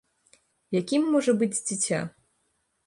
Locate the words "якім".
0.79-1.03